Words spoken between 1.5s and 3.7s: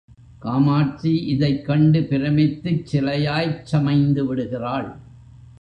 கண்டு பிரமித்துச் சிலையாய்ச்